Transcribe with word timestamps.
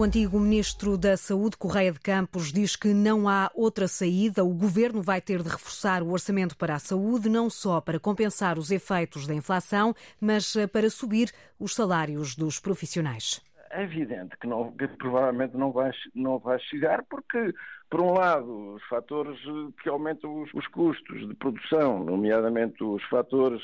O 0.00 0.02
antigo 0.02 0.40
ministro 0.40 0.96
da 0.96 1.14
Saúde, 1.14 1.58
Correia 1.58 1.92
de 1.92 2.00
Campos, 2.00 2.50
diz 2.50 2.74
que 2.74 2.94
não 2.94 3.28
há 3.28 3.50
outra 3.54 3.86
saída. 3.86 4.42
O 4.42 4.54
governo 4.54 5.02
vai 5.02 5.20
ter 5.20 5.42
de 5.42 5.50
reforçar 5.50 6.02
o 6.02 6.10
orçamento 6.10 6.56
para 6.56 6.74
a 6.74 6.78
saúde, 6.78 7.28
não 7.28 7.50
só 7.50 7.82
para 7.82 8.00
compensar 8.00 8.58
os 8.58 8.70
efeitos 8.70 9.26
da 9.26 9.34
inflação, 9.34 9.94
mas 10.18 10.56
para 10.72 10.88
subir 10.88 11.30
os 11.58 11.74
salários 11.74 12.34
dos 12.34 12.58
profissionais. 12.58 13.42
É 13.70 13.82
evidente 13.82 14.38
que, 14.38 14.46
não, 14.46 14.72
que 14.72 14.88
provavelmente 14.88 15.54
não 15.54 15.70
vai, 15.70 15.90
não 16.14 16.38
vai 16.38 16.58
chegar, 16.60 17.04
porque, 17.04 17.52
por 17.90 18.00
um 18.00 18.14
lado, 18.14 18.76
os 18.76 18.82
fatores 18.84 19.38
que 19.82 19.88
aumentam 19.90 20.42
os, 20.42 20.50
os, 20.54 20.66
custos 20.68 21.28
de 21.28 21.34
produção, 21.34 22.02
nomeadamente 22.02 22.82
os 22.82 23.04
fatores, 23.04 23.60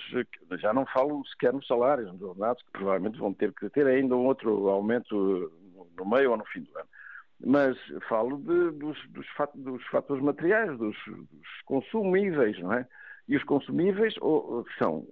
já 0.60 0.74
não 0.74 0.84
falo 0.84 1.26
sequer 1.28 1.54
nos 1.54 1.66
salários, 1.66 2.12
nos 2.12 2.20
ordenados, 2.20 2.62
que 2.62 2.72
provavelmente 2.72 3.18
vão 3.18 3.32
ter 3.32 3.54
que 3.54 3.70
ter 3.70 3.86
ainda 3.86 4.14
um 4.14 4.26
outro 4.26 4.68
aumento 4.68 5.50
no 5.96 6.08
meio 6.08 6.30
ou 6.30 6.36
no 6.36 6.44
fim 6.46 6.60
do 6.60 6.78
ano. 6.78 6.88
Mas 7.44 7.76
falo 8.08 8.38
de, 8.38 8.70
dos, 8.78 8.98
dos, 9.08 9.26
dos, 9.54 9.86
fatores 9.88 10.22
materiais, 10.22 10.76
dos, 10.78 10.96
dos, 11.06 11.62
consumíveis, 11.64 12.58
não 12.60 12.72
é? 12.72 12.86
E 13.28 13.36
os 13.36 13.44
consumíveis 13.44 14.14
ou, 14.20 14.64
são, 14.78 15.06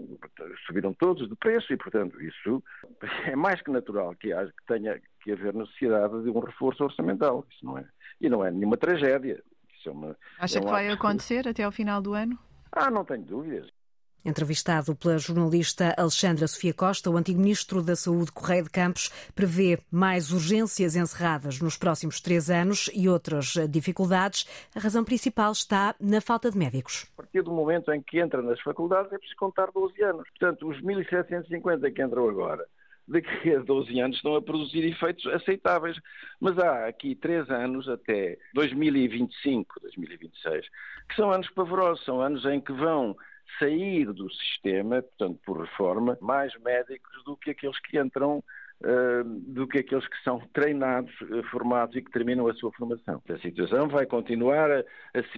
subiram 0.66 0.94
todos 0.94 1.28
de 1.28 1.34
preço 1.34 1.72
e, 1.72 1.76
portanto, 1.76 2.20
isso 2.22 2.62
é 3.26 3.36
mais 3.36 3.60
que 3.60 3.70
natural 3.70 4.14
que, 4.14 4.32
haja, 4.32 4.52
que 4.52 4.66
tenha 4.66 5.00
que 5.22 5.32
haver 5.32 5.52
necessidade 5.52 6.22
de 6.22 6.30
um 6.30 6.38
reforço 6.38 6.84
orçamental. 6.84 7.44
Isso 7.50 7.64
não 7.64 7.76
é, 7.76 7.84
e 8.20 8.28
não 8.28 8.44
é 8.44 8.50
nenhuma 8.50 8.76
tragédia. 8.76 9.42
É 9.86 9.90
uma, 9.90 10.16
Acha 10.38 10.58
é 10.58 10.62
um 10.62 10.64
que 10.64 10.70
vai 10.70 10.88
acontecer 10.88 11.46
até 11.46 11.62
ao 11.62 11.70
final 11.70 12.00
do 12.00 12.14
ano? 12.14 12.38
Ah, 12.72 12.90
não 12.90 13.04
tenho 13.04 13.22
dúvidas. 13.22 13.70
Entrevistado 14.24 14.96
pela 14.96 15.18
jornalista 15.18 15.94
Alexandra 15.98 16.48
Sofia 16.48 16.72
Costa, 16.72 17.10
o 17.10 17.16
antigo 17.16 17.38
ministro 17.38 17.82
da 17.82 17.94
Saúde, 17.94 18.32
Correia 18.32 18.62
de 18.62 18.70
Campos, 18.70 19.10
prevê 19.34 19.78
mais 19.90 20.32
urgências 20.32 20.96
encerradas 20.96 21.60
nos 21.60 21.76
próximos 21.76 22.20
três 22.20 22.48
anos 22.48 22.88
e 22.94 23.06
outras 23.06 23.54
dificuldades. 23.68 24.46
A 24.74 24.80
razão 24.80 25.04
principal 25.04 25.52
está 25.52 25.94
na 26.00 26.22
falta 26.22 26.50
de 26.50 26.56
médicos. 26.56 27.06
A 27.18 27.22
partir 27.22 27.42
do 27.42 27.52
momento 27.52 27.92
em 27.92 28.00
que 28.00 28.18
entra 28.18 28.40
nas 28.40 28.58
faculdades 28.62 29.12
é 29.12 29.18
preciso 29.18 29.36
contar 29.36 29.70
12 29.70 30.02
anos. 30.02 30.28
Portanto, 30.30 30.68
os 30.68 30.80
1.750 30.80 31.92
que 31.92 32.02
entram 32.02 32.26
agora 32.26 32.64
daqui 33.06 33.54
a 33.54 33.58
12 33.58 34.00
anos 34.00 34.16
estão 34.16 34.34
a 34.34 34.42
produzir 34.42 34.84
efeitos 34.84 35.26
aceitáveis. 35.26 35.98
Mas 36.40 36.58
há 36.58 36.86
aqui 36.86 37.14
três 37.14 37.48
anos, 37.50 37.88
até 37.88 38.38
2025, 38.54 39.80
2026, 39.80 40.66
que 41.08 41.16
são 41.16 41.30
anos 41.30 41.48
pavorosos, 41.50 42.04
são 42.04 42.20
anos 42.20 42.44
em 42.46 42.60
que 42.60 42.72
vão 42.72 43.16
sair 43.58 44.12
do 44.12 44.30
sistema, 44.30 45.02
portanto, 45.02 45.40
por 45.44 45.60
reforma, 45.60 46.18
mais 46.20 46.52
médicos 46.60 47.24
do 47.24 47.36
que 47.36 47.50
aqueles 47.50 47.78
que 47.80 47.98
entram 47.98 48.42
Uh, 48.82 49.24
do 49.24 49.68
que 49.68 49.78
aqueles 49.78 50.06
que 50.06 50.22
são 50.24 50.40
treinados, 50.52 51.10
uh, 51.22 51.42
formados 51.44 51.94
e 51.96 52.02
que 52.02 52.10
terminam 52.10 52.48
a 52.48 52.54
sua 52.54 52.72
formação. 52.72 53.22
A 53.30 53.38
situação 53.38 53.88
vai 53.88 54.04
continuar, 54.04 54.84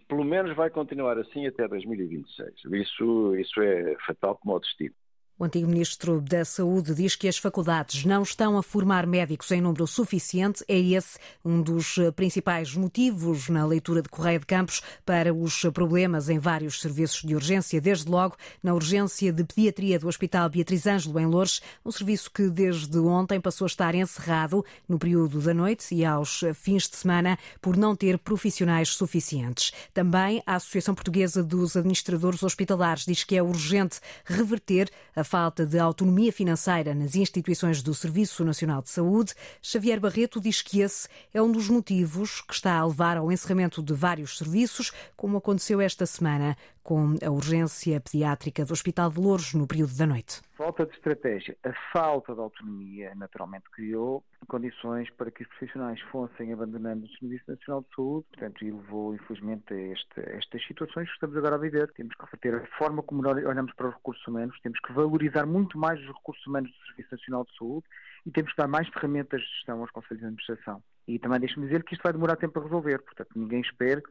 pelo 0.08 0.24
menos 0.24 0.56
vai 0.56 0.70
continuar 0.70 1.16
assim 1.18 1.46
até 1.46 1.68
2026. 1.68 2.64
Isso, 2.72 3.36
isso 3.36 3.60
é 3.60 3.94
fatal 4.04 4.36
como 4.36 4.56
o 4.56 4.58
destino. 4.58 4.94
O 5.38 5.44
antigo 5.44 5.68
ministro 5.68 6.18
da 6.22 6.46
Saúde 6.46 6.94
diz 6.94 7.14
que 7.14 7.28
as 7.28 7.36
faculdades 7.36 8.06
não 8.06 8.22
estão 8.22 8.56
a 8.56 8.62
formar 8.62 9.06
médicos 9.06 9.50
em 9.50 9.60
número 9.60 9.86
suficiente. 9.86 10.64
É 10.66 10.78
esse 10.78 11.18
um 11.44 11.60
dos 11.60 11.96
principais 12.14 12.74
motivos 12.74 13.50
na 13.50 13.66
leitura 13.66 14.00
de 14.00 14.08
Correia 14.08 14.38
de 14.38 14.46
Campos 14.46 14.80
para 15.04 15.34
os 15.34 15.60
problemas 15.74 16.30
em 16.30 16.38
vários 16.38 16.80
serviços 16.80 17.20
de 17.20 17.34
urgência, 17.34 17.82
desde 17.82 18.10
logo 18.10 18.34
na 18.62 18.72
urgência 18.72 19.30
de 19.30 19.44
pediatria 19.44 19.98
do 19.98 20.08
Hospital 20.08 20.48
Beatriz 20.48 20.86
Ângelo 20.86 21.20
em 21.20 21.26
Lourdes, 21.26 21.60
um 21.84 21.92
serviço 21.92 22.30
que 22.30 22.48
desde 22.48 22.98
ontem 22.98 23.38
passou 23.38 23.66
a 23.66 23.68
estar 23.68 23.94
encerrado 23.94 24.64
no 24.88 24.98
período 24.98 25.38
da 25.42 25.52
noite 25.52 25.94
e 25.94 26.02
aos 26.02 26.44
fins 26.54 26.88
de 26.88 26.96
semana 26.96 27.38
por 27.60 27.76
não 27.76 27.94
ter 27.94 28.16
profissionais 28.18 28.88
suficientes. 28.88 29.70
Também 29.92 30.42
a 30.46 30.54
Associação 30.54 30.94
Portuguesa 30.94 31.44
dos 31.44 31.76
Administradores 31.76 32.42
Hospitalares 32.42 33.04
diz 33.04 33.22
que 33.22 33.36
é 33.36 33.42
urgente 33.42 34.00
reverter 34.24 34.88
a 35.14 35.25
falta 35.26 35.66
de 35.66 35.78
autonomia 35.78 36.32
financeira 36.32 36.94
nas 36.94 37.16
instituições 37.16 37.82
do 37.82 37.92
Serviço 37.92 38.44
Nacional 38.44 38.80
de 38.80 38.88
Saúde, 38.88 39.34
Xavier 39.60 39.98
Barreto 39.98 40.40
diz 40.40 40.62
que 40.62 40.80
esse 40.80 41.08
é 41.34 41.42
um 41.42 41.50
dos 41.50 41.68
motivos 41.68 42.40
que 42.40 42.54
está 42.54 42.78
a 42.78 42.86
levar 42.86 43.16
ao 43.16 43.30
encerramento 43.32 43.82
de 43.82 43.92
vários 43.92 44.38
serviços, 44.38 44.92
como 45.16 45.36
aconteceu 45.36 45.80
esta 45.80 46.06
semana 46.06 46.56
com 46.86 47.16
a 47.20 47.30
urgência 47.32 48.00
pediátrica 48.00 48.64
do 48.64 48.72
Hospital 48.72 49.10
de 49.10 49.18
Louros 49.18 49.52
no 49.54 49.66
período 49.66 49.96
da 49.98 50.06
noite. 50.06 50.40
Falta 50.56 50.86
de 50.86 50.94
estratégia, 50.94 51.56
a 51.64 51.72
falta 51.92 52.32
de 52.32 52.38
autonomia 52.38 53.12
naturalmente 53.16 53.68
criou 53.72 54.22
condições 54.46 55.10
para 55.10 55.32
que 55.32 55.42
os 55.42 55.48
profissionais 55.48 56.00
fossem 56.12 56.52
abandonando 56.52 57.04
o 57.04 57.08
Serviço 57.18 57.42
Nacional 57.48 57.82
de 57.82 57.88
Saúde, 57.96 58.26
portanto, 58.30 58.64
e 58.64 58.70
levou 58.70 59.16
infelizmente 59.16 59.74
a, 59.74 59.76
este, 59.76 60.20
estas 60.36 60.64
situações 60.64 61.08
que 61.08 61.14
estamos 61.14 61.36
agora 61.36 61.56
a 61.56 61.58
viver. 61.58 61.90
Temos 61.92 62.14
que 62.14 62.24
reverter 62.24 62.54
a 62.54 62.78
forma 62.78 63.02
como 63.02 63.26
olhamos 63.28 63.74
para 63.74 63.88
os 63.88 63.94
recursos 63.94 64.24
humanos, 64.24 64.56
temos 64.62 64.78
que 64.78 64.92
valorizar 64.92 65.44
muito 65.44 65.76
mais 65.76 65.98
os 66.00 66.06
recursos 66.06 66.46
humanos 66.46 66.70
do 66.70 66.86
Serviço 66.86 67.08
Nacional 67.10 67.44
de 67.46 67.58
Saúde 67.58 67.86
e 68.24 68.30
temos 68.30 68.52
que 68.52 68.58
dar 68.58 68.68
mais 68.68 68.88
ferramentas 68.90 69.40
de 69.40 69.48
gestão 69.48 69.80
aos 69.80 69.90
Conselhos 69.90 70.20
de 70.20 70.26
Administração. 70.26 70.80
E 71.08 71.18
também 71.18 71.40
deixe-me 71.40 71.66
dizer 71.66 71.82
que 71.82 71.94
isto 71.94 72.02
vai 72.02 72.12
demorar 72.12 72.36
tempo 72.36 72.60
a 72.60 72.62
resolver, 72.62 72.98
portanto, 73.02 73.30
ninguém 73.34 73.60
espere 73.60 74.02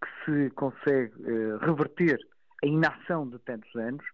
que 0.00 0.24
se 0.24 0.50
consegue 0.50 1.12
uh, 1.22 1.58
reverter 1.58 2.18
a 2.62 2.66
inação 2.66 3.28
de 3.28 3.38
tantos 3.40 3.74
anos 3.76 4.04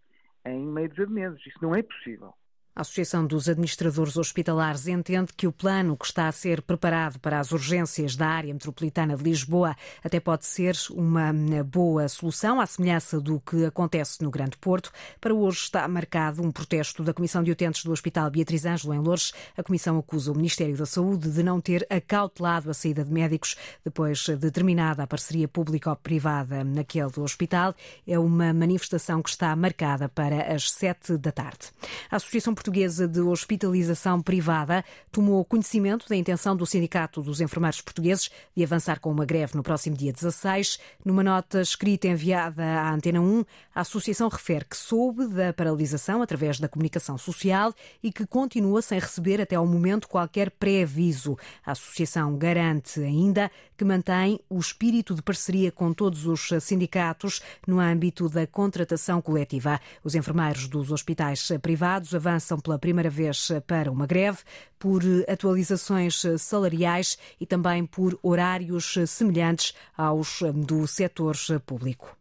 em 0.44 0.66
meio 0.66 0.88
de 0.88 1.06
meses. 1.06 1.40
Isso 1.46 1.58
não 1.62 1.74
é 1.74 1.82
possível. 1.82 2.34
A 2.76 2.80
Associação 2.80 3.24
dos 3.24 3.48
Administradores 3.48 4.16
Hospitalares 4.16 4.88
entende 4.88 5.32
que 5.36 5.46
o 5.46 5.52
plano 5.52 5.96
que 5.96 6.06
está 6.06 6.26
a 6.26 6.32
ser 6.32 6.60
preparado 6.60 7.20
para 7.20 7.38
as 7.38 7.52
urgências 7.52 8.16
da 8.16 8.26
área 8.26 8.52
metropolitana 8.52 9.16
de 9.16 9.22
Lisboa 9.22 9.76
até 10.02 10.18
pode 10.18 10.44
ser 10.44 10.76
uma 10.90 11.32
boa 11.64 12.08
solução, 12.08 12.60
à 12.60 12.66
semelhança 12.66 13.20
do 13.20 13.38
que 13.38 13.64
acontece 13.64 14.24
no 14.24 14.30
Grande 14.30 14.56
Porto. 14.56 14.90
Para 15.20 15.32
hoje 15.32 15.58
está 15.60 15.86
marcado 15.86 16.42
um 16.42 16.50
protesto 16.50 17.04
da 17.04 17.14
Comissão 17.14 17.44
de 17.44 17.52
Utentes 17.52 17.84
do 17.84 17.92
Hospital 17.92 18.28
Beatriz 18.28 18.64
Ângelo, 18.66 18.92
em 18.92 18.98
Lourdes. 18.98 19.32
A 19.56 19.62
Comissão 19.62 19.96
acusa 19.96 20.32
o 20.32 20.36
Ministério 20.36 20.76
da 20.76 20.84
Saúde 20.84 21.30
de 21.30 21.44
não 21.44 21.60
ter 21.60 21.86
acautelado 21.88 22.68
a 22.68 22.74
saída 22.74 23.04
de 23.04 23.12
médicos 23.12 23.54
depois 23.84 24.26
de 24.26 24.50
terminada 24.50 25.04
a 25.04 25.06
parceria 25.06 25.46
público-privada 25.46 26.64
naquele 26.64 27.20
hospital. 27.20 27.72
É 28.04 28.18
uma 28.18 28.52
manifestação 28.52 29.22
que 29.22 29.30
está 29.30 29.54
marcada 29.54 30.08
para 30.08 30.52
as 30.52 30.72
sete 30.72 31.16
da 31.16 31.30
tarde. 31.30 31.70
A 32.10 32.16
Associação 32.16 32.52
Portuguesa 32.64 33.06
de 33.06 33.20
Hospitalização 33.20 34.22
Privada 34.22 34.82
tomou 35.12 35.44
conhecimento 35.44 36.08
da 36.08 36.16
intenção 36.16 36.56
do 36.56 36.64
Sindicato 36.64 37.20
dos 37.20 37.42
Enfermeiros 37.42 37.82
Portugueses 37.82 38.30
de 38.56 38.64
avançar 38.64 39.00
com 39.00 39.12
uma 39.12 39.26
greve 39.26 39.54
no 39.54 39.62
próximo 39.62 39.94
dia 39.94 40.10
16. 40.10 40.78
Numa 41.04 41.22
nota 41.22 41.60
escrita 41.60 42.08
enviada 42.08 42.64
à 42.64 42.90
Antena 42.90 43.20
1, 43.20 43.44
a 43.74 43.82
Associação 43.82 44.30
refere 44.30 44.64
que 44.64 44.78
soube 44.78 45.26
da 45.26 45.52
paralisação 45.52 46.22
através 46.22 46.58
da 46.58 46.66
comunicação 46.66 47.18
social 47.18 47.74
e 48.02 48.10
que 48.10 48.26
continua 48.26 48.80
sem 48.80 48.98
receber 48.98 49.42
até 49.42 49.56
ao 49.56 49.66
momento 49.66 50.08
qualquer 50.08 50.50
pré-aviso. 50.50 51.36
A 51.66 51.72
Associação 51.72 52.34
garante 52.38 52.98
ainda 52.98 53.50
que 53.76 53.84
mantém 53.84 54.40
o 54.48 54.58
espírito 54.58 55.14
de 55.14 55.20
parceria 55.20 55.70
com 55.70 55.92
todos 55.92 56.26
os 56.26 56.48
sindicatos 56.62 57.42
no 57.66 57.78
âmbito 57.78 58.26
da 58.26 58.46
contratação 58.46 59.20
coletiva. 59.20 59.78
Os 60.02 60.14
enfermeiros 60.14 60.66
dos 60.66 60.90
hospitais 60.90 61.50
privados 61.60 62.14
avançam 62.14 62.53
pela 62.60 62.78
primeira 62.78 63.10
vez 63.10 63.50
para 63.66 63.90
uma 63.90 64.06
greve 64.06 64.38
por 64.78 65.02
atualizações 65.28 66.22
salariais 66.38 67.18
e 67.40 67.46
também 67.46 67.86
por 67.86 68.18
horários 68.22 68.94
semelhantes 69.06 69.74
aos 69.96 70.40
do 70.54 70.86
setor 70.86 71.36
público. 71.64 72.16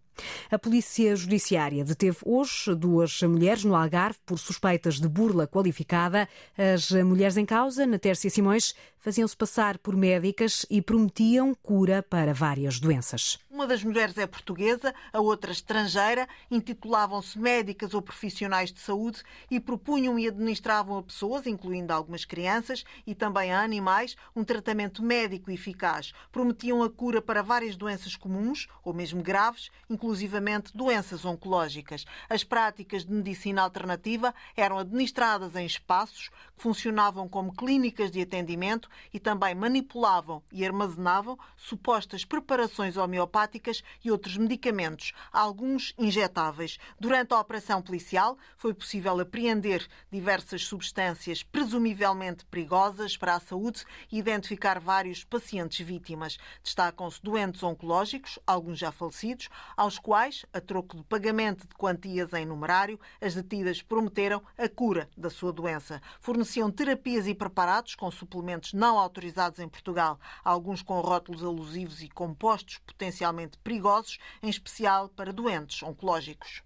A 0.51 0.59
Polícia 0.59 1.15
Judiciária 1.15 1.83
deteve 1.83 2.17
hoje 2.23 2.75
duas 2.75 3.21
mulheres 3.23 3.63
no 3.63 3.75
Algarve 3.75 4.19
por 4.25 4.37
suspeitas 4.37 4.99
de 4.99 5.07
burla 5.07 5.47
qualificada. 5.47 6.29
As 6.55 6.91
mulheres 6.91 7.35
em 7.35 7.45
causa, 7.45 7.85
na 7.85 7.97
Tércia 7.97 8.29
Simões, 8.29 8.75
faziam-se 9.03 9.35
passar 9.35 9.77
por 9.79 9.97
médicas 9.97 10.65
e 10.69 10.81
prometiam 10.81 11.53
cura 11.53 12.01
para 12.01 12.33
várias 12.33 12.79
doenças. 12.79 13.37
Uma 13.51 13.67
das 13.67 13.83
mulheres 13.83 14.17
é 14.17 14.25
portuguesa, 14.25 14.95
a 15.11 15.19
outra 15.19 15.51
estrangeira, 15.51 16.25
intitulavam-se 16.49 17.37
médicas 17.37 17.93
ou 17.93 18.01
profissionais 18.01 18.71
de 18.71 18.79
saúde 18.79 19.21
e 19.51 19.59
propunham 19.59 20.17
e 20.17 20.25
administravam 20.25 20.97
a 20.97 21.03
pessoas, 21.03 21.45
incluindo 21.45 21.91
algumas 21.91 22.23
crianças 22.23 22.85
e 23.05 23.13
também 23.13 23.51
a 23.51 23.61
animais, 23.61 24.15
um 24.33 24.43
tratamento 24.43 25.03
médico 25.03 25.51
eficaz. 25.51 26.13
Prometiam 26.31 26.81
a 26.81 26.89
cura 26.89 27.21
para 27.21 27.43
várias 27.43 27.75
doenças 27.75 28.15
comuns 28.15 28.67
ou 28.85 28.93
mesmo 28.93 29.21
graves, 29.21 29.69
inclusivamente 29.89 30.75
doenças 30.75 31.25
oncológicas. 31.25 32.05
As 32.29 32.45
práticas 32.45 33.03
de 33.03 33.11
medicina 33.11 33.63
alternativa 33.63 34.33
eram 34.55 34.77
administradas 34.77 35.57
em 35.57 35.65
espaços 35.65 36.29
que 36.55 36.63
funcionavam 36.63 37.27
como 37.27 37.53
clínicas 37.53 38.09
de 38.09 38.21
atendimento 38.21 38.92
e 39.13 39.19
também 39.19 39.55
manipulavam 39.55 40.41
e 40.51 40.65
armazenavam 40.65 41.37
supostas 41.55 42.25
preparações 42.25 42.97
homeopáticas 42.97 43.83
e 44.03 44.11
outros 44.11 44.37
medicamentos, 44.37 45.13
alguns 45.31 45.93
injetáveis. 45.97 46.77
Durante 46.99 47.33
a 47.33 47.39
operação 47.39 47.81
policial 47.81 48.37
foi 48.57 48.73
possível 48.73 49.19
apreender 49.19 49.87
diversas 50.11 50.65
substâncias 50.65 51.43
presumivelmente 51.43 52.45
perigosas 52.45 53.17
para 53.17 53.35
a 53.35 53.39
saúde 53.39 53.83
e 54.11 54.17
identificar 54.17 54.79
vários 54.79 55.23
pacientes 55.23 55.85
vítimas. 55.85 56.37
Destacam-se 56.63 57.21
doentes 57.21 57.63
oncológicos, 57.63 58.39
alguns 58.45 58.79
já 58.79 58.91
falecidos, 58.91 59.49
aos 59.75 59.97
quais, 59.99 60.45
a 60.53 60.59
troco 60.59 60.97
de 60.97 61.03
pagamento 61.03 61.67
de 61.67 61.75
quantias 61.75 62.33
em 62.33 62.45
numerário, 62.45 62.99
as 63.21 63.35
detidas 63.35 63.81
prometeram 63.81 64.41
a 64.57 64.67
cura 64.67 65.09
da 65.17 65.29
sua 65.29 65.51
doença. 65.51 66.01
Forneciam 66.19 66.71
terapias 66.71 67.27
e 67.27 67.33
preparados 67.33 67.95
com 67.95 68.09
suplementos 68.11 68.73
não 68.83 68.99
autorizados 68.99 69.59
em 69.59 69.69
Portugal, 69.69 70.19
alguns 70.43 70.81
com 70.81 70.99
rótulos 70.99 71.41
alusivos 71.41 72.03
e 72.03 72.09
compostos 72.09 72.79
potencialmente 72.79 73.57
perigosos, 73.59 74.17
em 74.41 74.49
especial 74.49 75.07
para 75.07 75.31
doentes 75.31 75.81
oncológicos. 75.83 76.61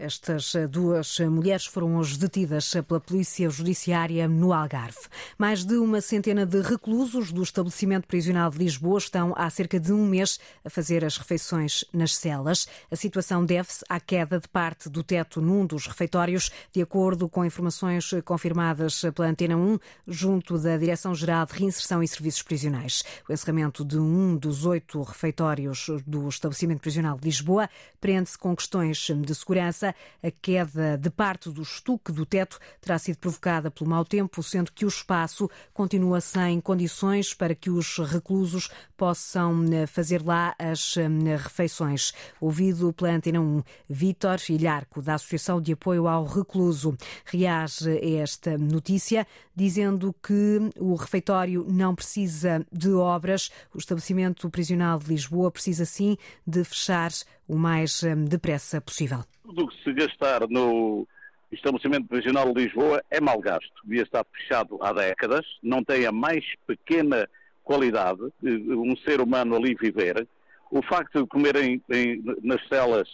Estas 0.00 0.52
duas 0.70 1.18
mulheres 1.18 1.66
foram 1.66 1.96
hoje 1.96 2.16
detidas 2.16 2.72
pela 2.86 3.00
Polícia 3.00 3.50
Judiciária 3.50 4.28
no 4.28 4.52
Algarve. 4.52 4.96
Mais 5.36 5.64
de 5.64 5.74
uma 5.74 6.00
centena 6.00 6.46
de 6.46 6.60
reclusos 6.62 7.32
do 7.32 7.42
estabelecimento 7.42 8.06
prisional 8.06 8.48
de 8.48 8.58
Lisboa 8.58 8.98
estão 8.98 9.34
há 9.36 9.50
cerca 9.50 9.80
de 9.80 9.92
um 9.92 10.06
mês 10.06 10.38
a 10.64 10.70
fazer 10.70 11.04
as 11.04 11.16
refeições 11.16 11.84
nas 11.92 12.14
celas. 12.14 12.68
A 12.88 12.94
situação 12.94 13.44
deve-se 13.44 13.84
à 13.88 13.98
queda 13.98 14.38
de 14.38 14.46
parte 14.46 14.88
do 14.88 15.02
teto 15.02 15.40
num 15.40 15.66
dos 15.66 15.88
refeitórios, 15.88 16.48
de 16.72 16.80
acordo 16.80 17.28
com 17.28 17.44
informações 17.44 18.08
confirmadas 18.24 19.00
pela 19.16 19.26
Antena 19.26 19.56
1, 19.56 19.80
junto 20.06 20.58
da 20.58 20.76
Direção-Geral 20.76 21.44
de 21.46 21.54
Reinserção 21.54 22.04
e 22.04 22.06
Serviços 22.06 22.42
Prisionais. 22.42 23.02
O 23.28 23.32
encerramento 23.32 23.84
de 23.84 23.98
um 23.98 24.36
dos 24.36 24.64
oito 24.64 25.02
refeitórios 25.02 25.88
do 26.06 26.28
estabelecimento 26.28 26.82
prisional 26.82 27.18
de 27.18 27.24
Lisboa 27.24 27.68
prende-se 28.00 28.38
com 28.38 28.54
questões 28.54 29.08
de 29.12 29.34
segurança 29.34 29.87
a 30.22 30.30
queda 30.30 30.96
de 30.96 31.10
parte 31.10 31.50
do 31.50 31.62
estuque 31.62 32.12
do 32.12 32.26
teto 32.26 32.58
terá 32.80 32.98
sido 32.98 33.18
provocada 33.18 33.70
pelo 33.70 33.90
mau 33.90 34.04
tempo, 34.04 34.42
sendo 34.42 34.72
que 34.72 34.84
o 34.84 34.88
espaço 34.88 35.50
continua 35.72 36.20
sem 36.20 36.60
condições 36.60 37.34
para 37.34 37.54
que 37.54 37.70
os 37.70 37.98
reclusos 37.98 38.68
possam 38.96 39.64
eh, 39.72 39.86
fazer 39.86 40.24
lá 40.24 40.54
as 40.58 40.96
eh, 40.96 41.08
refeições. 41.36 42.12
Ouvido 42.40 42.92
pela 42.92 43.12
Antena 43.12 43.40
1, 43.40 43.62
Vítor 43.88 44.38
Ilharco, 44.48 45.00
da 45.02 45.14
Associação 45.14 45.60
de 45.60 45.72
Apoio 45.72 46.08
ao 46.08 46.24
Recluso, 46.24 46.96
reage 47.24 47.88
a 47.90 48.22
esta 48.22 48.58
notícia, 48.58 49.26
dizendo 49.54 50.14
que 50.22 50.70
o 50.78 50.94
refeitório 50.94 51.64
não 51.68 51.94
precisa 51.94 52.64
de 52.72 52.90
obras, 52.90 53.50
o 53.74 53.78
estabelecimento 53.78 54.48
prisional 54.50 54.98
de 54.98 55.08
Lisboa 55.08 55.50
precisa 55.50 55.84
sim 55.84 56.16
de 56.46 56.64
fechar 56.64 57.10
o 57.48 57.56
mais 57.56 58.02
eh, 58.02 58.14
depressa 58.14 58.80
possível 58.80 59.24
tudo 59.48 59.64
o 59.64 59.68
que 59.68 59.82
se 59.82 59.92
gastar 59.94 60.46
no 60.48 61.08
estabelecimento 61.50 62.06
prisional 62.06 62.52
de 62.52 62.64
Lisboa 62.64 63.02
é 63.10 63.18
mal 63.18 63.40
gasto. 63.40 63.72
Devia 63.82 64.02
estar 64.02 64.24
fechado 64.32 64.78
há 64.82 64.92
décadas, 64.92 65.44
não 65.62 65.82
tem 65.82 66.04
a 66.04 66.12
mais 66.12 66.44
pequena 66.66 67.26
qualidade, 67.64 68.20
um 68.42 68.94
ser 68.98 69.20
humano 69.22 69.56
ali 69.56 69.74
viver. 69.74 70.26
O 70.70 70.82
facto 70.82 71.22
de 71.22 71.28
comerem 71.28 71.82
em, 71.90 72.22
nas 72.42 72.66
celas 72.68 73.08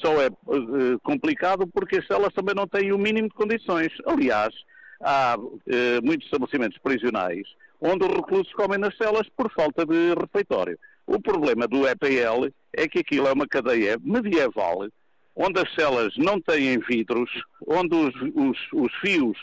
só 0.00 0.22
é 0.22 0.28
uh, 0.28 1.00
complicado 1.02 1.66
porque 1.66 1.98
as 1.98 2.06
celas 2.06 2.32
também 2.32 2.54
não 2.54 2.68
têm 2.68 2.92
o 2.92 2.98
mínimo 2.98 3.28
de 3.28 3.34
condições. 3.34 3.92
Aliás, 4.06 4.54
há 5.00 5.36
uh, 5.36 5.50
muitos 6.04 6.26
estabelecimentos 6.26 6.78
prisionais 6.78 7.48
onde 7.80 8.04
os 8.04 8.14
reclusos 8.14 8.52
comem 8.52 8.78
nas 8.78 8.96
celas 8.96 9.26
por 9.36 9.50
falta 9.52 9.86
de 9.86 10.14
refeitório. 10.14 10.78
O 11.12 11.20
problema 11.20 11.66
do 11.66 11.88
EPL 11.88 12.54
é 12.72 12.86
que 12.86 13.00
aquilo 13.00 13.26
é 13.26 13.32
uma 13.32 13.48
cadeia 13.48 13.98
medieval 14.00 14.86
onde 15.34 15.60
as 15.60 15.74
celas 15.74 16.14
não 16.16 16.40
têm 16.40 16.78
vidros, 16.78 17.28
onde 17.66 17.96
os, 17.96 18.14
os, 18.32 18.58
os 18.72 18.94
fios 19.00 19.36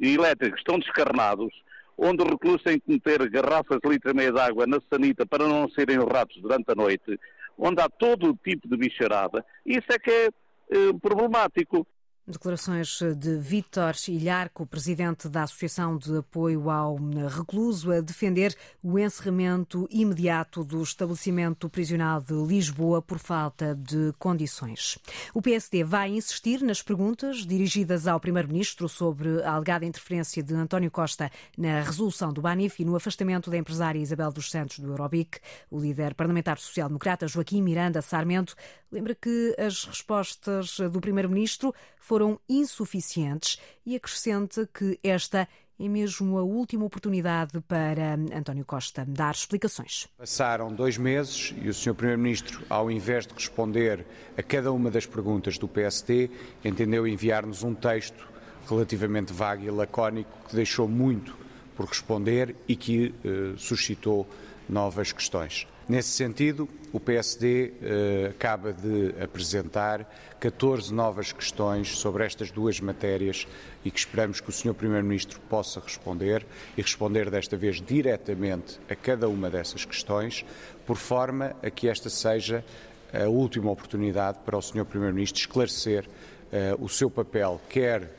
elétricos 0.00 0.58
estão 0.58 0.80
descarnados, 0.80 1.54
onde 1.96 2.24
os 2.24 2.28
reclusos 2.28 2.64
têm 2.64 2.80
que 2.80 2.90
meter 2.90 3.30
garrafas 3.30 3.78
de 3.80 3.88
litro 3.88 4.10
e 4.10 4.14
meio 4.14 4.32
de 4.32 4.40
água 4.40 4.66
na 4.66 4.80
sanita 4.92 5.24
para 5.24 5.46
não 5.46 5.70
serem 5.70 5.98
ratos 5.98 6.42
durante 6.42 6.72
a 6.72 6.74
noite, 6.74 7.16
onde 7.56 7.80
há 7.80 7.88
todo 7.88 8.30
o 8.30 8.36
tipo 8.36 8.66
de 8.66 8.76
bicharada, 8.76 9.46
isso 9.64 9.86
é 9.92 9.98
que 10.00 10.10
é 10.10 10.26
eh, 10.26 10.92
problemático. 11.00 11.86
Declarações 12.32 12.98
de 13.18 13.36
Vítor 13.36 13.94
Ilharco, 14.08 14.66
presidente 14.66 15.28
da 15.28 15.42
Associação 15.42 15.98
de 15.98 16.16
Apoio 16.16 16.70
ao 16.70 16.96
Recluso, 17.28 17.92
a 17.92 18.00
defender 18.00 18.56
o 18.82 18.98
encerramento 18.98 19.86
imediato 19.90 20.64
do 20.64 20.82
estabelecimento 20.82 21.68
prisional 21.68 22.22
de 22.22 22.32
Lisboa 22.32 23.02
por 23.02 23.18
falta 23.18 23.74
de 23.74 24.14
condições. 24.18 24.98
O 25.34 25.42
PSD 25.42 25.84
vai 25.84 26.10
insistir 26.10 26.62
nas 26.62 26.80
perguntas 26.80 27.46
dirigidas 27.46 28.06
ao 28.06 28.18
Primeiro-Ministro 28.18 28.88
sobre 28.88 29.42
a 29.42 29.52
alegada 29.52 29.84
interferência 29.84 30.42
de 30.42 30.54
António 30.54 30.90
Costa 30.90 31.30
na 31.56 31.82
resolução 31.82 32.32
do 32.32 32.40
Banif 32.40 32.80
e 32.80 32.84
no 32.84 32.96
afastamento 32.96 33.50
da 33.50 33.58
empresária 33.58 33.98
Isabel 33.98 34.32
dos 34.32 34.50
Santos 34.50 34.78
do 34.78 34.90
Eurobic. 34.90 35.38
O 35.70 35.78
líder 35.78 36.14
parlamentar 36.14 36.58
social-democrata 36.58 37.28
Joaquim 37.28 37.60
Miranda 37.60 38.00
Sarmento 38.00 38.56
lembra 38.90 39.14
que 39.14 39.54
as 39.58 39.84
respostas 39.84 40.78
do 40.90 41.00
Primeiro-Ministro 41.00 41.74
foram 41.98 42.21
insuficientes 42.48 43.58
e 43.84 43.96
acrescenta 43.96 44.68
que 44.72 44.98
esta 45.02 45.48
é 45.78 45.88
mesmo 45.88 46.38
a 46.38 46.42
última 46.42 46.84
oportunidade 46.84 47.60
para 47.62 48.14
António 48.14 48.64
Costa 48.64 49.04
dar 49.06 49.34
explicações. 49.34 50.06
Passaram 50.16 50.72
dois 50.72 50.96
meses 50.96 51.52
e 51.60 51.68
o 51.68 51.74
Sr. 51.74 51.94
Primeiro-Ministro, 51.94 52.62
ao 52.70 52.90
invés 52.90 53.26
de 53.26 53.34
responder 53.34 54.06
a 54.36 54.42
cada 54.42 54.70
uma 54.70 54.90
das 54.90 55.06
perguntas 55.06 55.58
do 55.58 55.66
PSD, 55.66 56.30
entendeu 56.64 57.06
enviar-nos 57.06 57.64
um 57.64 57.74
texto 57.74 58.28
relativamente 58.68 59.32
vago 59.32 59.64
e 59.64 59.70
lacónico 59.70 60.30
que 60.48 60.54
deixou 60.54 60.86
muito 60.86 61.36
por 61.76 61.86
responder 61.86 62.54
e 62.68 62.76
que 62.76 63.14
eh, 63.24 63.54
suscitou 63.56 64.28
novas 64.68 65.10
questões. 65.10 65.66
Nesse 65.92 66.08
sentido, 66.08 66.66
o 66.90 66.98
PSD 66.98 67.74
eh, 67.82 68.28
acaba 68.30 68.72
de 68.72 69.14
apresentar 69.22 70.10
14 70.40 70.90
novas 70.90 71.32
questões 71.32 71.98
sobre 71.98 72.24
estas 72.24 72.50
duas 72.50 72.80
matérias 72.80 73.46
e 73.84 73.90
que 73.90 73.98
esperamos 73.98 74.40
que 74.40 74.48
o 74.48 74.52
Sr. 74.52 74.72
Primeiro-Ministro 74.72 75.38
possa 75.50 75.80
responder 75.80 76.46
e 76.78 76.80
responder 76.80 77.28
desta 77.28 77.58
vez 77.58 77.78
diretamente 77.78 78.80
a 78.88 78.94
cada 78.94 79.28
uma 79.28 79.50
dessas 79.50 79.84
questões, 79.84 80.46
por 80.86 80.96
forma 80.96 81.54
a 81.62 81.68
que 81.68 81.88
esta 81.88 82.08
seja 82.08 82.64
a 83.12 83.28
última 83.28 83.70
oportunidade 83.70 84.38
para 84.46 84.56
o 84.56 84.62
Sr. 84.62 84.86
Primeiro-Ministro 84.86 85.40
esclarecer 85.40 86.08
eh, 86.50 86.74
o 86.80 86.88
seu 86.88 87.10
papel, 87.10 87.60
quer 87.68 88.10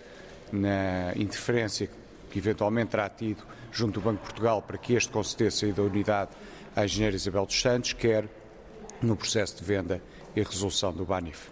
na 0.51 1.11
interferência 1.15 1.89
que 2.29 2.37
eventualmente 2.37 2.91
terá 2.91 3.09
tido 3.09 3.43
junto 3.71 3.99
do 3.99 4.03
Banco 4.03 4.19
de 4.19 4.25
Portugal 4.25 4.61
para 4.61 4.77
que 4.77 4.93
este 4.93 5.11
concedesse 5.11 5.71
a 5.71 5.73
da 5.73 5.81
unidade 5.81 6.29
à 6.75 6.85
engenheira 6.85 7.15
Isabel 7.15 7.45
dos 7.45 7.59
Santos, 7.59 7.93
quer 7.93 8.27
no 9.01 9.15
processo 9.15 9.57
de 9.57 9.63
venda 9.63 10.01
e 10.35 10.41
resolução 10.41 10.93
do 10.93 11.05
Banif. 11.05 11.49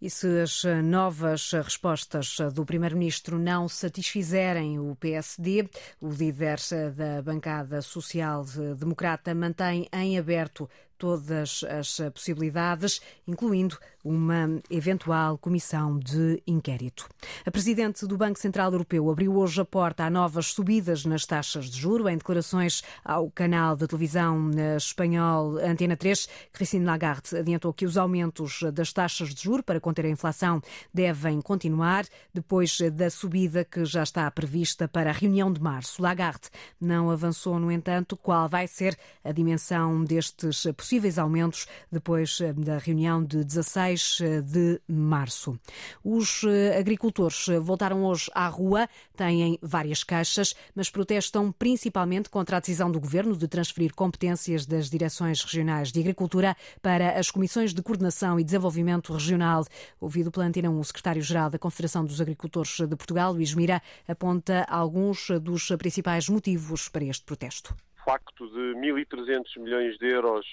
E 0.00 0.08
se 0.08 0.40
as 0.40 0.62
novas 0.82 1.52
respostas 1.52 2.38
do 2.54 2.64
Primeiro-Ministro 2.64 3.38
não 3.38 3.68
satisfizerem 3.68 4.78
o 4.78 4.96
PSD, 4.96 5.68
o 6.00 6.08
líder 6.08 6.58
da 6.96 7.20
bancada 7.20 7.82
social-democrata 7.82 9.34
mantém 9.34 9.86
em 9.92 10.18
aberto 10.18 10.68
todas 10.96 11.62
as 11.64 11.98
possibilidades, 12.14 13.02
incluindo 13.28 13.78
uma 14.04 14.60
eventual 14.70 15.36
comissão 15.36 15.98
de 15.98 16.42
inquérito. 16.46 17.08
A 17.44 17.50
presidente 17.50 18.06
do 18.06 18.16
Banco 18.16 18.38
Central 18.38 18.72
Europeu 18.72 19.10
abriu 19.10 19.36
hoje 19.36 19.60
a 19.60 19.64
porta 19.64 20.04
a 20.04 20.10
novas 20.10 20.46
subidas 20.46 21.04
nas 21.04 21.26
taxas 21.26 21.66
de 21.66 21.78
juro. 21.78 22.08
Em 22.08 22.16
declarações 22.16 22.82
ao 23.04 23.30
canal 23.30 23.76
de 23.76 23.86
televisão 23.86 24.50
espanhol 24.76 25.58
Antena 25.58 25.96
3, 25.96 26.28
Christine 26.52 26.86
Lagarde 26.86 27.36
adiantou 27.36 27.72
que 27.72 27.84
os 27.84 27.98
aumentos 27.98 28.60
das 28.72 28.92
taxas 28.92 29.34
de 29.34 29.42
juro 29.42 29.62
para 29.62 29.80
conter 29.80 30.06
a 30.06 30.10
inflação 30.10 30.62
devem 30.92 31.40
continuar 31.40 32.06
depois 32.32 32.78
da 32.92 33.10
subida 33.10 33.64
que 33.64 33.84
já 33.84 34.02
está 34.02 34.30
prevista 34.30 34.88
para 34.88 35.10
a 35.10 35.12
reunião 35.12 35.52
de 35.52 35.60
março. 35.60 36.00
Lagarde 36.00 36.48
não 36.80 37.10
avançou, 37.10 37.58
no 37.58 37.70
entanto, 37.70 38.16
qual 38.16 38.48
vai 38.48 38.66
ser 38.66 38.96
a 39.22 39.32
dimensão 39.32 40.02
destes 40.04 40.66
possíveis 40.76 41.18
aumentos 41.18 41.66
depois 41.90 42.38
da 42.56 42.78
reunião 42.78 43.22
de 43.22 43.44
16 43.44 43.89
eh, 44.20 44.40
de 44.40 44.80
março. 44.88 45.58
Os 46.04 46.44
eh, 46.44 46.78
agricultores 46.78 47.48
eh, 47.48 47.58
voltaram 47.58 48.04
hoje 48.04 48.30
à 48.34 48.46
rua, 48.46 48.88
têm 49.16 49.58
várias 49.60 50.04
caixas, 50.04 50.54
mas 50.74 50.88
protestam 50.88 51.50
principalmente 51.50 52.30
contra 52.30 52.56
a 52.56 52.60
decisão 52.60 52.90
do 52.90 53.00
governo 53.00 53.36
de 53.36 53.48
transferir 53.48 53.94
competências 53.94 54.64
das 54.64 54.88
direções 54.88 55.42
regionais 55.42 55.90
de 55.90 56.00
agricultura 56.00 56.56
para 56.80 57.18
as 57.18 57.30
comissões 57.30 57.74
de 57.74 57.82
coordenação 57.82 58.38
e 58.38 58.44
desenvolvimento 58.44 59.12
regional. 59.12 59.64
Ouvido 60.00 60.30
pela 60.30 60.46
Antena 60.46 60.70
1, 60.70 60.78
o 60.78 60.84
secretário-geral 60.84 61.50
da 61.50 61.58
Confederação 61.58 62.04
dos 62.04 62.20
Agricultores 62.20 62.78
de 62.78 62.96
Portugal, 62.96 63.32
Luís 63.32 63.54
Mira, 63.54 63.82
aponta 64.06 64.64
alguns 64.68 65.28
dos 65.42 65.68
principais 65.78 66.28
motivos 66.28 66.88
para 66.88 67.04
este 67.04 67.24
protesto. 67.24 67.74
O 68.00 68.04
facto 68.04 68.48
de 68.48 68.74
1.300 68.78 69.58
milhões 69.58 69.98
de 69.98 70.06
euros 70.06 70.46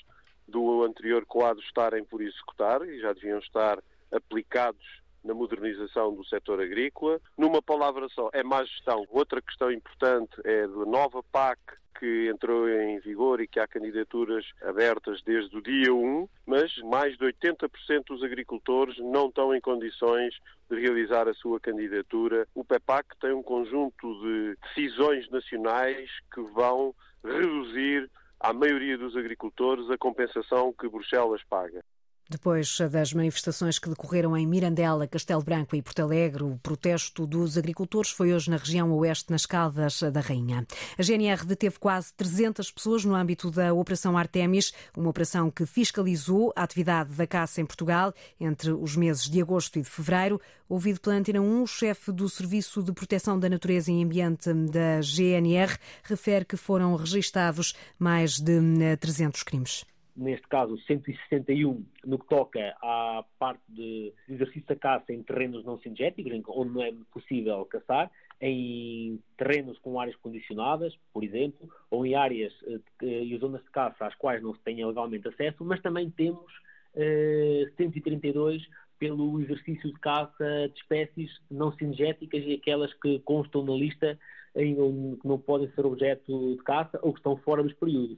do 0.48 0.84
anterior 0.84 1.26
quadro 1.26 1.64
estarem 1.64 2.04
por 2.04 2.22
executar 2.22 2.82
e 2.88 3.00
já 3.00 3.14
deviam 3.14 3.40
estar 3.40 3.80
aplicados 4.12 4.86
na 5.24 5.34
modernização 5.34 6.14
do 6.16 6.26
setor 6.26 6.62
agrícola. 6.62 7.20
Numa 7.38 7.62
palavra 7.62 8.08
só, 8.10 8.30
é 8.34 8.44
má 8.44 8.64
gestão. 8.64 9.06
Outra 9.10 9.42
questão 9.42 9.72
importante 9.72 10.32
é 10.44 10.68
da 10.68 10.86
nova 10.86 11.22
PAC 11.24 11.60
que 12.00 12.30
entrou 12.30 12.70
em 12.70 13.00
vigor 13.00 13.42
e 13.42 13.48
que 13.48 13.60
há 13.60 13.68
candidaturas 13.68 14.46
abertas 14.62 15.22
desde 15.24 15.58
o 15.58 15.62
dia 15.62 15.94
1, 15.94 16.30
mas 16.46 16.76
mais 16.84 17.18
de 17.18 17.26
80% 17.26 17.70
dos 18.08 18.24
agricultores 18.24 18.98
não 19.00 19.28
estão 19.28 19.54
em 19.54 19.60
condições 19.60 20.36
de 20.70 20.80
realizar 20.80 21.28
a 21.28 21.34
sua 21.34 21.60
candidatura. 21.60 22.48
O 22.54 22.64
PEPAC 22.64 23.18
tem 23.20 23.34
um 23.34 23.42
conjunto 23.42 24.14
de 24.22 24.58
decisões 24.68 25.28
nacionais 25.30 26.10
que 26.34 26.42
vão 26.54 26.94
reduzir 27.24 28.10
à 28.40 28.54
maioria 28.54 28.98
dos 28.98 29.16
agricultores 29.16 29.90
a 29.90 29.98
compensação 29.98 30.74
que 30.74 30.88
Bruxelas 30.88 31.44
paga. 31.44 31.84
Depois 32.30 32.78
das 32.92 33.14
manifestações 33.14 33.80
que 33.80 33.88
decorreram 33.88 34.36
em 34.36 34.46
Mirandela, 34.46 35.08
Castelo 35.08 35.42
Branco 35.42 35.78
e 35.78 35.82
Porto 35.82 36.02
Alegre, 36.02 36.44
o 36.44 36.60
protesto 36.62 37.26
dos 37.26 37.58
agricultores 37.58 38.12
foi 38.12 38.34
hoje 38.34 38.50
na 38.50 38.58
região 38.58 38.92
oeste, 38.92 39.32
nas 39.32 39.46
Caldas 39.46 40.02
da 40.12 40.20
Rainha. 40.20 40.68
A 40.98 41.02
GNR 41.02 41.46
deteve 41.46 41.80
quase 41.80 42.14
300 42.16 42.70
pessoas 42.70 43.06
no 43.06 43.16
âmbito 43.16 43.50
da 43.50 43.74
Operação 43.74 44.18
Artemis, 44.18 44.74
uma 44.96 45.10
operação 45.10 45.50
que 45.50 45.66
fiscalizou 45.66 46.52
a 46.54 46.64
atividade 46.64 47.14
da 47.14 47.26
caça 47.26 47.62
em 47.62 47.66
Portugal 47.66 48.14
entre 48.40 48.72
os 48.72 48.98
meses 48.98 49.30
de 49.30 49.42
agosto 49.42 49.80
e 49.80 49.82
de 49.82 49.90
fevereiro. 49.90 50.42
Ouvido 50.68 51.00
pela 51.00 51.16
Antena 51.16 51.40
1, 51.40 51.64
o 51.64 51.68
chefe 51.68 52.12
do 52.12 52.28
Serviço 52.28 52.84
de 52.84 52.92
Proteção 52.92 53.40
da 53.40 53.48
Natureza 53.48 53.90
e 53.90 54.04
Ambiente 54.04 54.54
da 54.54 55.00
GNR 55.00 55.78
refere 56.04 56.44
que 56.44 56.58
foram 56.58 56.94
registados 56.98 57.74
mais 57.98 58.38
de 58.38 58.60
300 59.00 59.44
crimes 59.44 59.86
neste 60.18 60.48
caso 60.48 60.78
161, 60.80 61.86
no 62.04 62.18
que 62.18 62.28
toca 62.28 62.76
à 62.82 63.24
parte 63.38 63.62
de 63.70 64.12
exercício 64.28 64.68
da 64.68 64.76
caça 64.76 65.14
em 65.14 65.22
terrenos 65.22 65.64
não 65.64 65.80
singéticos, 65.80 66.34
onde 66.50 66.74
não 66.74 66.82
é 66.82 66.92
possível 67.14 67.64
caçar, 67.66 68.12
em 68.42 69.20
terrenos 69.38 69.78
com 69.80 70.00
áreas 70.00 70.16
condicionadas, 70.18 70.98
por 71.14 71.24
exemplo, 71.24 71.70
ou 71.90 72.06
em 72.06 72.16
áreas 72.16 72.54
eh, 73.02 73.24
e 73.24 73.38
zonas 73.38 73.64
de 73.64 73.70
caça 73.70 74.06
às 74.06 74.16
quais 74.16 74.42
não 74.42 74.54
se 74.54 74.62
tenha 74.62 74.88
legalmente 74.88 75.28
acesso, 75.28 75.64
mas 75.64 75.82
também 75.82 76.10
temos 76.10 76.52
eh, 76.96 77.72
132 77.78 78.68
pelo 79.00 79.40
exercício 79.40 79.92
de 79.92 80.00
caça 80.00 80.70
de 80.74 80.80
espécies 80.80 81.32
não 81.50 81.72
singéticas 81.72 82.44
e 82.44 82.54
aquelas 82.54 82.94
que 82.96 83.20
constam 83.20 83.64
na 83.64 83.74
lista 83.74 84.18
em, 84.56 84.76
que 85.16 85.28
não 85.28 85.38
podem 85.38 85.70
ser 85.72 85.86
objeto 85.86 86.56
de 86.56 86.64
caça 86.64 87.00
ou 87.02 87.14
que 87.14 87.20
estão 87.20 87.38
fora 87.38 87.62
dos 87.62 87.74
períodos. 87.74 88.18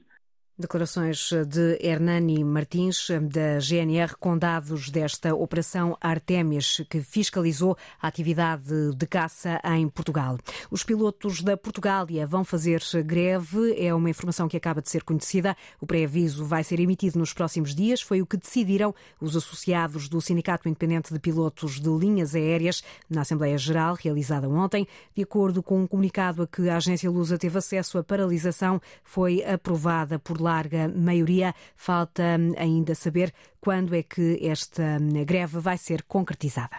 Declarações 0.58 1.30
de 1.48 1.78
Hernani 1.80 2.44
Martins, 2.44 3.08
da 3.32 3.58
GNR, 3.58 4.14
com 4.20 4.36
dados 4.36 4.90
desta 4.90 5.34
Operação 5.34 5.96
Artemis, 5.98 6.82
que 6.90 7.00
fiscalizou 7.00 7.78
a 7.98 8.08
atividade 8.08 8.94
de 8.94 9.06
caça 9.06 9.58
em 9.64 9.88
Portugal. 9.88 10.36
Os 10.70 10.84
pilotos 10.84 11.40
da 11.40 11.56
Portugália 11.56 12.26
vão 12.26 12.44
fazer 12.44 12.82
greve, 13.02 13.74
é 13.78 13.94
uma 13.94 14.10
informação 14.10 14.48
que 14.48 14.56
acaba 14.56 14.82
de 14.82 14.90
ser 14.90 15.02
conhecida. 15.02 15.56
O 15.80 15.86
pré-aviso 15.86 16.44
vai 16.44 16.62
ser 16.62 16.78
emitido 16.78 17.18
nos 17.18 17.32
próximos 17.32 17.74
dias, 17.74 18.02
foi 18.02 18.20
o 18.20 18.26
que 18.26 18.36
decidiram 18.36 18.94
os 19.18 19.34
associados 19.34 20.10
do 20.10 20.20
Sindicato 20.20 20.68
Independente 20.68 21.10
de 21.10 21.18
Pilotos 21.18 21.80
de 21.80 21.88
Linhas 21.88 22.34
Aéreas 22.34 22.82
na 23.08 23.22
Assembleia 23.22 23.56
Geral, 23.56 23.96
realizada 23.98 24.46
ontem. 24.46 24.86
De 25.16 25.22
acordo 25.22 25.62
com 25.62 25.80
um 25.80 25.86
comunicado 25.86 26.42
a 26.42 26.46
que 26.46 26.68
a 26.68 26.76
agência 26.76 27.10
Lusa 27.10 27.38
teve 27.38 27.56
acesso, 27.56 27.96
a 27.96 28.04
paralisação 28.04 28.78
foi 29.02 29.42
aprovada 29.42 30.18
por 30.18 30.38
lá 30.38 30.49
larga 30.52 30.82
maioria. 30.88 31.54
Falta 31.76 32.22
hum, 32.38 32.52
ainda 32.56 32.94
saber 32.94 33.28
quando 33.60 33.94
é 33.94 34.02
que 34.02 34.26
esta 34.42 34.98
hum, 35.00 35.24
greve 35.24 35.58
vai 35.58 35.78
ser 35.78 36.02
concretizada. 36.14 36.76